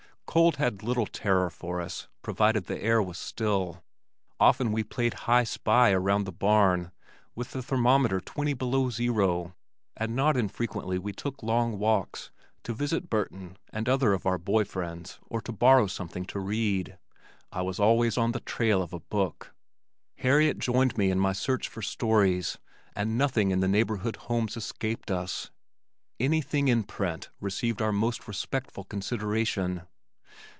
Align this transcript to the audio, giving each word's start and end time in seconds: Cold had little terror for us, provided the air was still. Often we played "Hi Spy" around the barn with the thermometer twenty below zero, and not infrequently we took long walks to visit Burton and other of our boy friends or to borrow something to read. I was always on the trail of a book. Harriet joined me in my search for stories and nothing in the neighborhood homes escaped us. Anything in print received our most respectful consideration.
Cold 0.27 0.55
had 0.55 0.81
little 0.81 1.07
terror 1.07 1.49
for 1.49 1.81
us, 1.81 2.07
provided 2.21 2.63
the 2.67 2.81
air 2.81 3.01
was 3.03 3.17
still. 3.17 3.83
Often 4.39 4.71
we 4.71 4.81
played 4.81 5.13
"Hi 5.25 5.43
Spy" 5.43 5.91
around 5.91 6.23
the 6.23 6.31
barn 6.31 6.93
with 7.35 7.51
the 7.51 7.61
thermometer 7.61 8.21
twenty 8.21 8.53
below 8.53 8.89
zero, 8.89 9.53
and 9.97 10.15
not 10.15 10.37
infrequently 10.37 10.97
we 10.97 11.11
took 11.11 11.43
long 11.43 11.77
walks 11.77 12.31
to 12.63 12.73
visit 12.73 13.09
Burton 13.09 13.57
and 13.73 13.89
other 13.89 14.13
of 14.13 14.25
our 14.25 14.37
boy 14.37 14.63
friends 14.63 15.19
or 15.27 15.41
to 15.41 15.51
borrow 15.51 15.85
something 15.85 16.23
to 16.27 16.39
read. 16.39 16.97
I 17.51 17.61
was 17.61 17.77
always 17.77 18.17
on 18.17 18.31
the 18.31 18.39
trail 18.39 18.81
of 18.81 18.93
a 18.93 19.01
book. 19.01 19.53
Harriet 20.15 20.59
joined 20.59 20.97
me 20.97 21.11
in 21.11 21.19
my 21.19 21.33
search 21.33 21.67
for 21.67 21.81
stories 21.81 22.57
and 22.95 23.17
nothing 23.17 23.51
in 23.51 23.59
the 23.59 23.67
neighborhood 23.67 24.15
homes 24.15 24.55
escaped 24.55 25.11
us. 25.11 25.51
Anything 26.21 26.69
in 26.69 26.83
print 26.85 27.29
received 27.41 27.81
our 27.81 27.91
most 27.91 28.29
respectful 28.29 28.85
consideration. 28.85 29.81